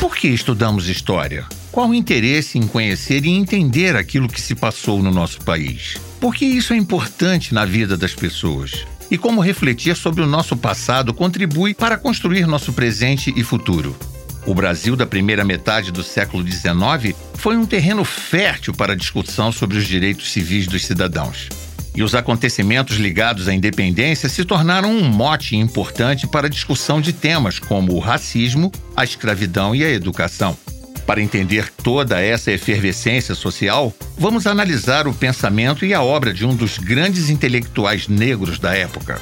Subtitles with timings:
[0.00, 1.44] Por que estudamos história?
[1.70, 5.98] Qual o interesse em conhecer e entender aquilo que se passou no nosso país?
[6.18, 8.86] Por que isso é importante na vida das pessoas?
[9.10, 13.94] E como refletir sobre o nosso passado contribui para construir nosso presente e futuro?
[14.46, 19.52] O Brasil da primeira metade do século XIX foi um terreno fértil para a discussão
[19.52, 21.50] sobre os direitos civis dos cidadãos.
[21.94, 27.12] E os acontecimentos ligados à independência se tornaram um mote importante para a discussão de
[27.12, 30.56] temas como o racismo, a escravidão e a educação.
[31.06, 36.54] Para entender toda essa efervescência social, vamos analisar o pensamento e a obra de um
[36.54, 39.20] dos grandes intelectuais negros da época.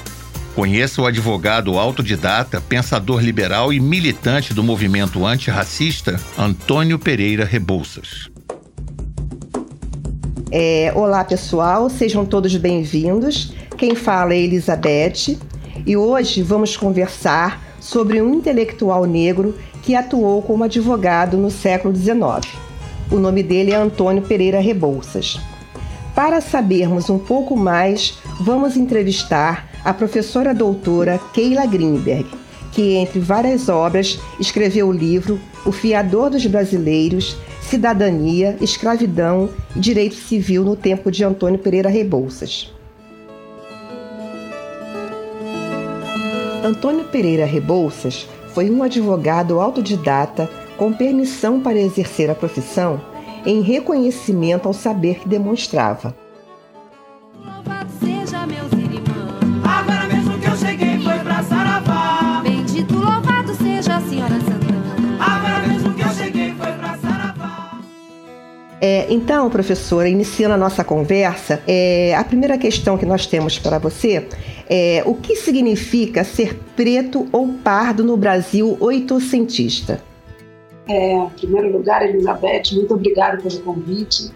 [0.54, 8.28] Conheça o advogado autodidata, pensador liberal e militante do movimento antirracista, Antônio Pereira Rebouças.
[10.50, 13.52] É, olá pessoal, sejam todos bem-vindos.
[13.76, 15.38] Quem fala é Elizabeth
[15.84, 22.50] e hoje vamos conversar sobre um intelectual negro que atuou como advogado no século XIX.
[23.10, 25.38] O nome dele é Antônio Pereira Rebouças.
[26.14, 32.26] Para sabermos um pouco mais, vamos entrevistar a professora doutora Keila Greenberg,
[32.72, 37.36] que, entre várias obras, escreveu o livro O Fiador dos Brasileiros
[37.68, 42.72] cidadania, escravidão e direito civil no tempo de Antônio Pereira Rebouças.
[46.64, 53.00] Antônio Pereira Rebouças foi um advogado autodidata com permissão para exercer a profissão
[53.44, 56.14] em reconhecimento ao saber que demonstrava.
[68.80, 73.78] É, então, professora, iniciando a nossa conversa, é, a primeira questão que nós temos para
[73.78, 74.28] você
[74.70, 80.00] é o que significa ser preto ou pardo no Brasil oitocentista?
[80.88, 84.30] É, em primeiro lugar, Elizabeth, muito obrigada pelo convite.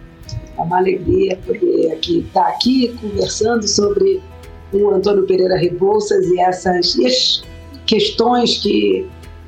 [0.58, 4.20] É uma alegria poder aqui, estar aqui conversando sobre
[4.72, 6.96] o Antônio Pereira Rebouças e essas
[7.86, 9.06] questões que,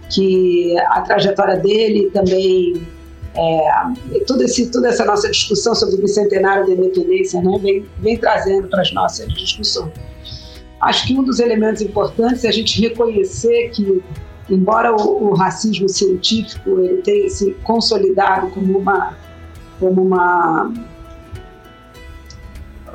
[0.09, 2.87] que a trajetória dele também
[3.37, 8.17] é, tudo esse, toda essa nossa discussão sobre o bicentenário da independência né, vem, vem
[8.17, 9.93] trazendo para as nossas discussões.
[10.81, 14.03] Acho que um dos elementos importantes é a gente reconhecer que,
[14.49, 19.17] embora o, o racismo científico ele tenha se consolidado como uma,
[19.81, 20.73] como uma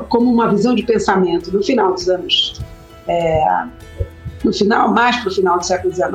[0.08, 2.62] como uma visão de pensamento no final dos anos,
[3.06, 3.66] é,
[4.44, 6.10] no final mais para o final do século XIX,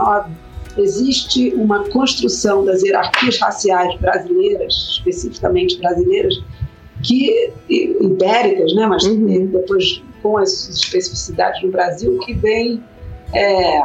[0.77, 6.43] existe uma construção das hierarquias raciais brasileiras, especificamente brasileiras,
[7.03, 9.47] que ibéricas, né, mas uhum.
[9.47, 12.83] depois com as especificidades no Brasil, que vem
[13.33, 13.81] é,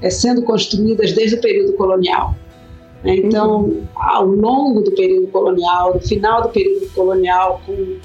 [0.00, 2.36] é sendo construídas desde o período colonial.
[3.04, 3.86] Então, uhum.
[3.96, 7.96] ao longo do período colonial, no final do período colonial, com,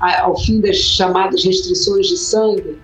[0.00, 2.78] ao fim das chamadas restrições de sangue,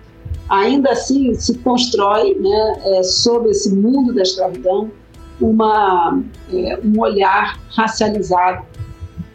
[0.49, 4.91] ainda assim se constrói, né, é, sobre esse mundo da escravidão,
[5.39, 6.21] uma,
[6.51, 8.65] é, um olhar racializado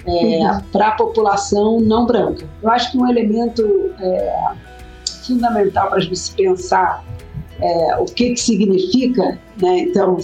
[0.07, 0.61] é, uhum.
[0.73, 2.49] para a população não branca.
[2.63, 4.53] Eu acho que um elemento é,
[5.27, 7.05] fundamental para a gente pensar
[7.61, 10.17] é, o que, que significa, né, então,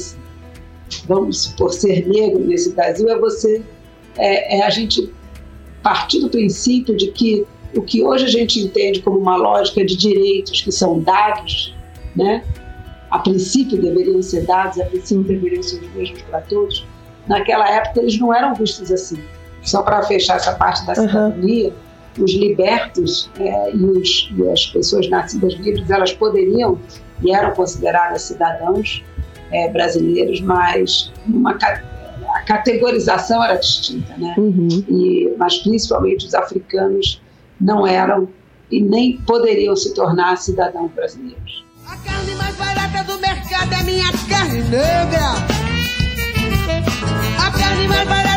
[1.06, 3.62] vamos por ser negro nesse Brasil, é você,
[4.16, 5.12] é, é a gente
[5.82, 7.46] partir do princípio de que
[7.76, 11.74] o que hoje a gente entende como uma lógica de direitos que são dados,
[12.14, 12.44] né?
[13.14, 16.84] a princípio deveriam ser dados, a princípio deveriam ser os mesmos para todos,
[17.28, 19.22] naquela época eles não eram vistos assim.
[19.62, 22.24] Só para fechar essa parte da cidadania, uhum.
[22.24, 26.76] os libertos é, e, os, e, as pessoas nascidas livres, elas poderiam
[27.22, 29.04] e eram consideradas cidadãos
[29.52, 34.34] é, brasileiros, mas uma, a categorização era distinta, né?
[34.36, 34.68] Uhum.
[34.88, 37.22] E, mas principalmente os africanos
[37.60, 38.28] não eram
[38.70, 41.64] e nem poderiam se tornar cidadãos brasileiros.
[41.86, 45.30] A carne mais barata do mercado é minha carne negra.
[47.38, 48.33] A carne mais barata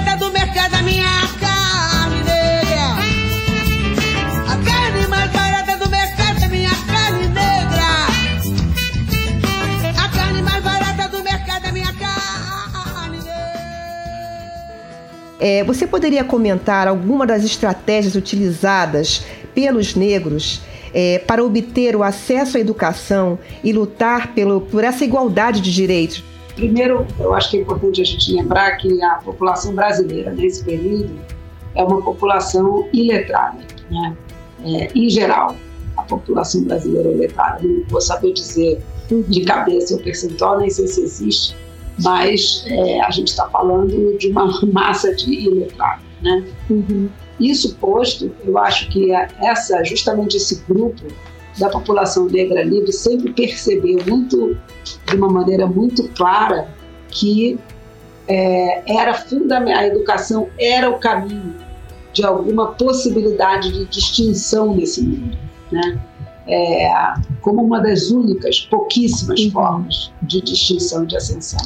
[15.40, 19.24] É, você poderia comentar alguma das estratégias utilizadas
[19.54, 20.62] pelos negros
[20.94, 26.24] é, para obter o acesso à educação e lutar pelo, por essa igualdade de direitos?
[26.56, 31.12] Primeiro, eu acho que é importante a gente lembrar que a população brasileira, nesse período,
[31.76, 33.60] é uma população iletrada,
[33.92, 34.18] né?
[34.66, 35.56] É, em geral,
[35.96, 37.60] a população brasileira é iletrada.
[37.62, 38.82] Não vou saber dizer
[39.28, 41.56] de cabeça o percentual, nem sei se existe,
[42.04, 46.44] mas é, a gente está falando de uma massa de iletrados, né?
[46.70, 47.10] Uhum.
[47.40, 51.04] Isso posto, eu acho que essa, justamente esse grupo
[51.60, 54.58] da população negra livre sempre percebeu muito,
[55.06, 56.70] de uma maneira muito clara,
[57.10, 57.60] que
[58.28, 61.56] é, era fundamental, a educação era o caminho
[62.14, 65.38] de alguma possibilidade de distinção nesse mundo,
[65.72, 66.00] né?
[66.50, 66.90] É,
[67.42, 69.52] como uma das únicas, pouquíssimas uhum.
[69.52, 71.60] formas de distinção e de ascensão.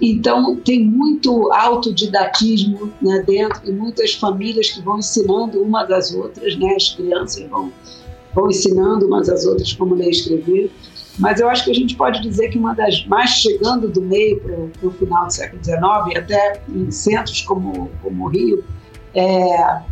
[0.00, 6.56] Então, tem muito autodidatismo né, dentro e muitas famílias que vão ensinando umas às outras,
[6.58, 7.72] né, as crianças vão,
[8.34, 10.70] vão ensinando umas às outras como ler e escrever.
[11.18, 14.40] Mas eu acho que a gente pode dizer que uma das mais chegando do meio
[14.40, 18.64] para o final do século XIX, até em centros como, como o Rio,
[19.14, 19.82] é,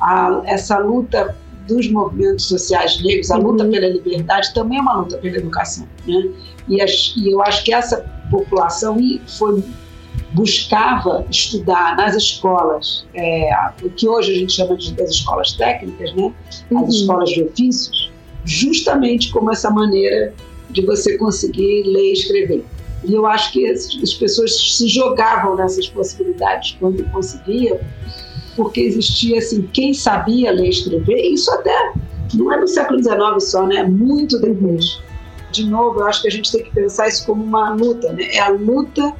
[0.00, 1.34] a, essa luta
[1.66, 3.70] dos movimentos sociais negros, a luta uhum.
[3.70, 6.28] pela liberdade também é uma luta pela educação, né?
[6.68, 8.98] E, as, e eu acho que essa população
[9.38, 9.62] foi
[10.32, 13.50] buscava estudar nas escolas, é,
[13.82, 16.32] o que hoje a gente chama de das escolas técnicas, né?
[16.48, 16.88] As uhum.
[16.88, 18.12] escolas de ofícios,
[18.44, 20.34] justamente como essa maneira
[20.70, 22.64] de você conseguir ler e escrever.
[23.04, 27.78] E eu acho que as, as pessoas se jogavam nessas possibilidades quando conseguiam,
[28.56, 31.92] porque existia assim, quem sabia ler e escrever, isso até
[32.34, 33.84] não é no século XIX só, né?
[33.84, 35.00] Muito depois.
[35.52, 38.24] De novo, eu acho que a gente tem que pensar isso como uma luta, né?
[38.32, 39.14] É a luta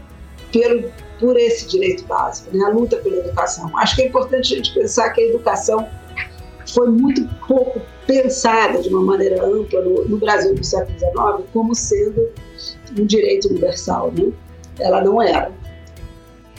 [0.52, 0.90] pelo,
[1.20, 2.64] por esse direito básico, né?
[2.64, 3.70] A luta pela educação.
[3.78, 5.86] Acho que é importante a gente pensar que a educação
[6.74, 11.74] foi muito pouco pensada de uma maneira ampla no, no Brasil do século XIX como
[11.74, 12.28] sendo
[12.98, 14.32] um direito universal, né?
[14.78, 15.50] Ela não era.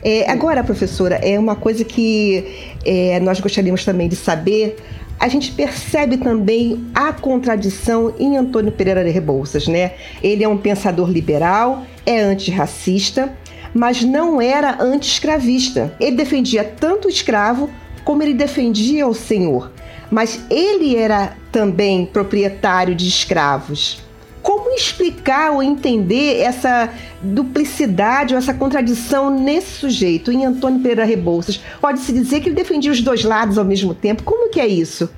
[0.04, 4.78] É, agora, professora, é uma coisa que é, nós gostaríamos também de saber.
[5.20, 9.94] A gente percebe também a contradição em Antônio Pereira de Rebouças, né?
[10.22, 13.34] Ele é um pensador liberal, é antirracista,
[13.74, 15.92] mas não era anti-escravista.
[16.00, 17.70] Ele defendia tanto o escravo
[18.04, 19.72] como ele defendia o senhor.
[20.10, 24.07] Mas ele era também proprietário de escravos.
[24.48, 26.90] Como explicar ou entender essa
[27.22, 31.60] duplicidade ou essa contradição nesse sujeito, em Antônio Pereira Rebouças?
[31.82, 34.24] Pode-se dizer que ele defendia os dois lados ao mesmo tempo?
[34.24, 35.10] Como que é isso?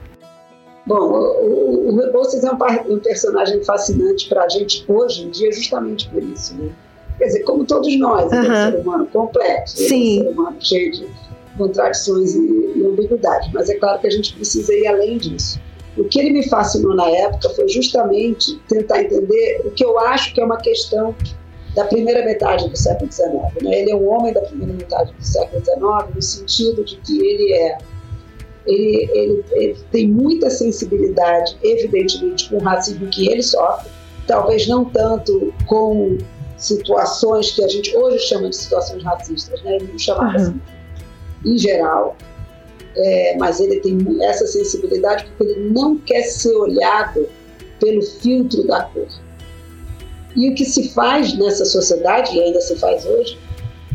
[0.83, 2.57] Bom, o, o Rebouças é um,
[2.95, 6.71] um personagem fascinante para a gente hoje em dia, justamente por isso, né?
[7.19, 10.21] Quer dizer, como todos nós, ele é um ser humano complexo, Sim.
[10.21, 11.07] é um ser humano cheio de
[11.55, 15.59] contradições e, e ambiguidades, mas é claro que a gente precisa ir além disso.
[15.99, 20.33] O que ele me fascinou na época foi justamente tentar entender o que eu acho
[20.33, 21.15] que é uma questão
[21.75, 23.31] da primeira metade do século XIX.
[23.61, 23.81] Né?
[23.81, 27.53] Ele é um homem da primeira metade do século XIX, no sentido de que ele
[27.53, 27.77] é
[28.65, 33.89] ele, ele, ele, tem muita sensibilidade, evidentemente, com o racismo que ele sofre,
[34.27, 36.17] talvez não tanto com
[36.55, 39.77] situações que a gente hoje chama de situações racistas, né?
[39.77, 40.35] ele não chamava uhum.
[40.35, 40.61] assim,
[41.45, 42.15] em geral,
[43.01, 47.27] é, mas ele tem essa sensibilidade porque ele não quer ser olhado
[47.79, 49.07] pelo filtro da cor.
[50.35, 53.37] E o que se faz nessa sociedade, e ainda se faz hoje,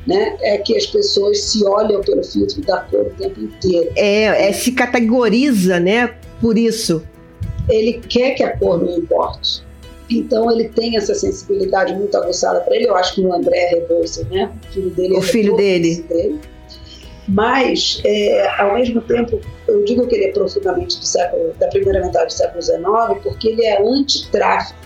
[0.06, 3.90] né, é que as pessoas se olham pelo filtro da cor o tempo inteiro.
[3.96, 7.02] É, é se categoriza, né, por isso.
[7.68, 9.62] Ele quer que a cor não importe.
[10.10, 12.86] Então ele tem essa sensibilidade muito aguçada para ele.
[12.86, 16.04] Eu acho que o André Rebouças, né, o filho dele, o filho dele.
[16.08, 16.40] dele
[17.26, 22.00] mas, é, ao mesmo tempo, eu digo que ele é profundamente do século, da primeira
[22.00, 22.84] metade do século XIX,
[23.22, 24.78] porque ele é anti-tráfico.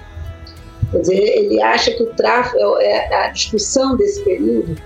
[0.93, 4.77] Quer dizer, ele acha que o tráfico, é, é a discussão desse período,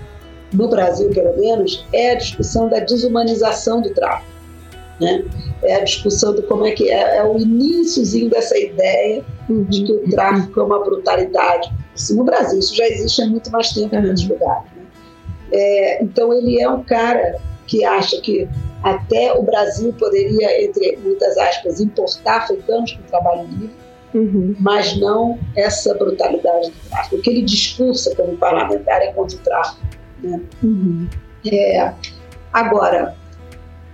[0.51, 4.31] no Brasil pelo menos, é a discussão da desumanização do tráfico.
[4.99, 5.23] Né?
[5.63, 9.91] É a discussão de como é que é, é o iníciozinho dessa ideia de que
[9.91, 11.71] o tráfico é uma brutalidade.
[11.93, 14.72] Assim, no Brasil, isso já existe há muito mais tempo em outros lugares.
[15.53, 18.47] É, então ele é um cara que acha que
[18.81, 23.71] até o Brasil poderia, entre muitas aspas, importar africanos com trabalho livre,
[24.13, 24.55] uhum.
[24.59, 27.15] mas não essa brutalidade do tráfico.
[27.15, 29.81] O que ele discursa como parlamentar é contra o tráfico.
[30.21, 30.41] Né?
[30.61, 31.07] Uhum.
[31.49, 31.93] É,
[32.51, 33.15] agora,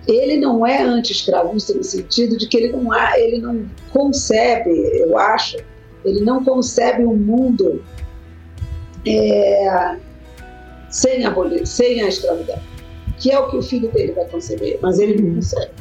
[0.07, 5.17] ele não é anti-escravista no sentido de que ele não, há, ele não concebe, eu
[5.17, 5.57] acho,
[6.03, 7.83] ele não concebe um mundo
[9.05, 9.97] é,
[10.89, 12.59] sem abolir, sem a escravidão,
[13.17, 15.71] que é o que o filho dele vai conceber, mas ele não consegue.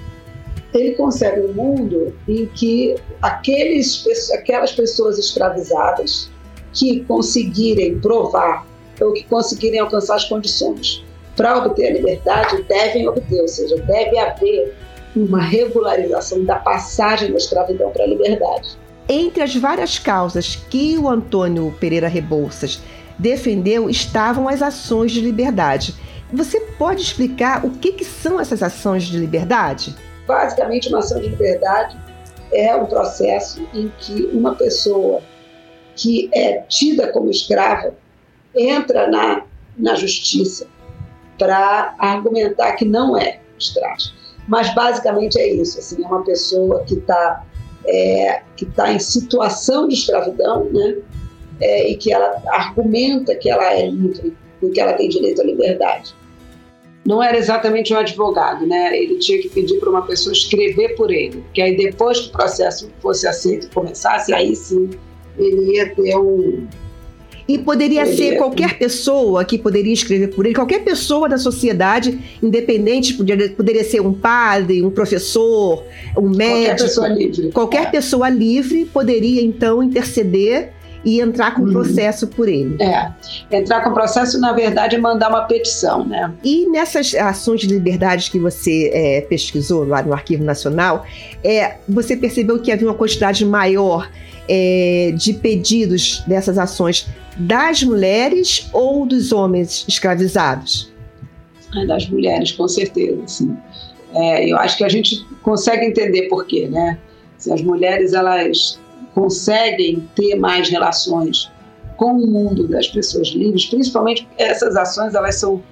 [0.75, 6.31] Ele concebe um mundo em que aqueles, aquelas pessoas escravizadas
[6.73, 8.67] que conseguirem provar
[9.01, 11.05] ou que conseguirem alcançar as condições
[11.37, 14.77] para obter a liberdade devem obter, ou seja, deve haver
[15.17, 18.77] uma regularização da passagem da escravidão para a liberdade.
[19.09, 22.81] Entre as várias causas que o Antônio Pereira Rebouças
[23.19, 25.95] defendeu estavam as ações de liberdade.
[26.33, 29.95] Você pode explicar o que, que são essas ações de liberdade?
[30.27, 31.99] Basicamente, uma ação de liberdade
[32.53, 35.23] é um processo em que uma pessoa
[35.97, 37.95] que é tida como escrava
[38.55, 39.43] entra na,
[39.77, 40.67] na justiça
[41.39, 44.19] para argumentar que não é escravo.
[44.47, 47.45] Mas basicamente é isso, assim, é uma pessoa que está
[47.87, 50.97] é, está em situação de escravidão, né?
[51.61, 55.45] É, e que ela argumenta que ela é livre e que ela tem direito à
[55.45, 56.15] liberdade.
[57.05, 58.97] Não era exatamente um advogado, né?
[58.97, 62.33] Ele tinha que pedir para uma pessoa escrever por ele, que aí depois que o
[62.33, 64.91] processo fosse aceito e começasse, aí sim
[65.39, 66.67] ele ia ter um,
[67.49, 73.15] e poderia ser qualquer pessoa que poderia escrever por ele, qualquer pessoa da sociedade, independente,
[73.15, 75.83] poderia, poderia ser um padre, um professor,
[76.15, 76.77] um médico.
[76.77, 77.53] Qualquer pessoa livre.
[77.53, 77.91] Qualquer é.
[77.91, 80.75] pessoa livre poderia, então, interceder
[81.05, 81.73] e entrar com uhum.
[81.73, 82.77] processo por ele.
[82.83, 83.11] É,
[83.51, 86.33] entrar com processo, na verdade, é mandar uma petição, né?
[86.45, 91.07] E nessas ações de liberdade que você é, pesquisou lá no Arquivo Nacional,
[91.43, 94.11] é, você percebeu que havia uma quantidade maior
[94.49, 100.93] é, de pedidos dessas ações das mulheres ou dos homens escravizados?
[101.77, 103.57] É das mulheres, com certeza, sim.
[104.15, 106.99] É, eu acho que a gente consegue entender por quê, né?
[107.37, 108.81] Se as mulheres elas
[109.15, 111.51] conseguem ter mais relações
[111.97, 115.63] com o mundo das pessoas livres, principalmente essas ações elas são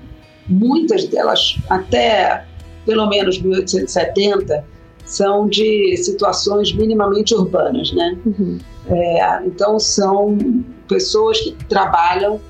[0.49, 2.45] muitas delas até
[2.85, 4.65] pelo menos 1870
[5.05, 8.19] são de situações minimamente urbanas, né?
[8.27, 8.59] Uhum.
[8.89, 10.37] É, então são
[10.89, 12.41] pessoas que trabalham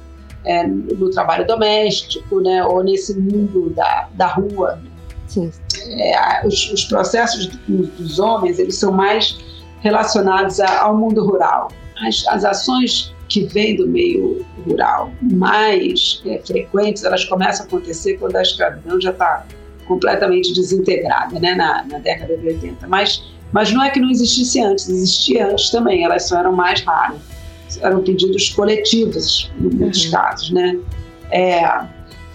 [0.44, 4.80] é, no trabalho doméstico, né, ou nesse mundo da, da rua.
[5.26, 5.50] Sim.
[5.88, 9.38] É, os, os, processos dos homens eles são mais
[9.80, 11.68] relacionados ao mundo rural.
[12.06, 18.18] As, as ações que vêm do meio rural mais é, frequentes, elas começam a acontecer
[18.18, 19.45] quando a escravidão já está
[19.87, 22.87] completamente desintegrada, né, na, na década de 80.
[22.87, 26.83] Mas, mas não é que não existisse antes, existia antes também, elas só eram mais
[26.83, 27.21] raras
[27.80, 30.11] eram pedidos coletivos, em muitos uhum.
[30.12, 30.78] casos, né?
[31.30, 31.87] É,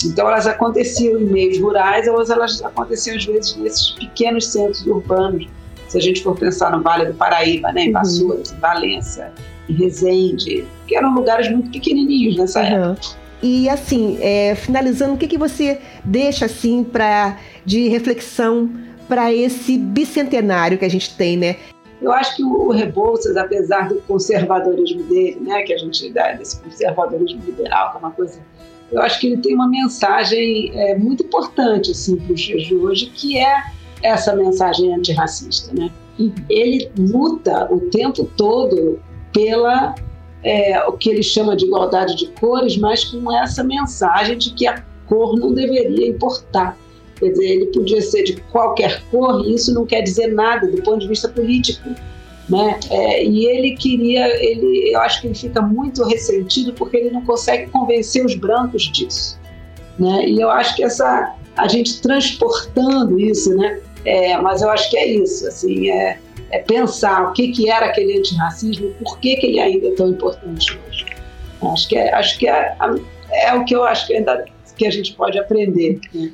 [0.03, 5.47] então elas aconteciam em meios rurais, ou elas aconteciam às vezes nesses pequenos centros urbanos.
[5.91, 8.55] Se a gente for pensar no Vale do Paraíba, né, em Vassouras, uhum.
[8.55, 9.33] em Valença,
[9.67, 12.91] em Resende, que eram lugares muito pequenininhos nessa uhum.
[12.91, 13.07] época.
[13.43, 18.69] E assim, é, finalizando, o que, que você deixa assim para de reflexão
[19.05, 21.57] para esse bicentenário que a gente tem, né?
[22.01, 26.57] Eu acho que o Rebouças, apesar do conservadorismo dele, né, que a gente dá desse
[26.61, 28.39] conservadorismo liberal, que é uma coisa,
[28.89, 32.75] eu acho que ele tem uma mensagem é, muito importante assim, para os dias de
[32.75, 35.73] hoje, que é essa mensagem antirracista.
[35.73, 35.89] Né?
[36.49, 38.99] Ele luta o tempo todo
[39.33, 39.95] pela
[40.43, 44.67] é, o que ele chama de igualdade de cores, mas com essa mensagem de que
[44.67, 46.77] a cor não deveria importar.
[47.15, 50.81] Quer dizer, ele podia ser de qualquer cor e isso não quer dizer nada do
[50.81, 51.89] ponto de vista político.
[52.49, 52.79] Né?
[52.89, 57.23] É, e ele queria, ele, eu acho que ele fica muito ressentido porque ele não
[57.23, 59.39] consegue convencer os brancos disso.
[59.99, 60.27] Né?
[60.27, 63.79] E eu acho que essa, a gente transportando isso, né?
[64.05, 66.17] É, mas eu acho que é isso, assim, é,
[66.49, 70.09] é pensar o que, que era aquele antirracismo por que, que ele ainda é tão
[70.09, 71.05] importante hoje.
[71.61, 72.75] Acho que é, acho que é,
[73.31, 75.99] é o que eu acho que ainda que a gente pode aprender.
[76.13, 76.31] Né?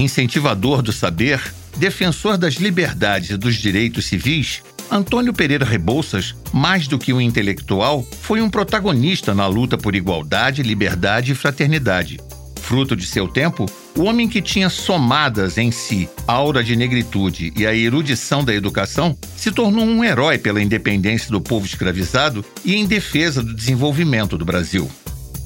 [0.00, 1.38] Incentivador do saber,
[1.76, 8.02] defensor das liberdades e dos direitos civis, Antônio Pereira Rebouças, mais do que um intelectual,
[8.22, 12.18] foi um protagonista na luta por igualdade, liberdade e fraternidade.
[12.62, 17.52] Fruto de seu tempo, o homem que tinha somadas em si a aura de negritude
[17.54, 22.74] e a erudição da educação se tornou um herói pela independência do povo escravizado e
[22.74, 24.90] em defesa do desenvolvimento do Brasil.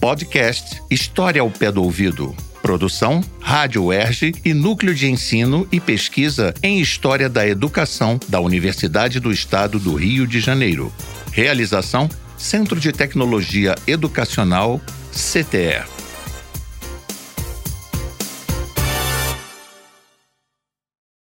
[0.01, 2.37] Podcast História ao Pé do Ouvido.
[2.64, 9.21] Produção, Rádio UERJ e Núcleo de Ensino e Pesquisa em História da Educação da Universidade
[9.21, 10.90] do Estado do Rio de Janeiro.
[11.30, 14.80] Realização, Centro de Tecnologia Educacional,
[15.12, 15.94] CTE.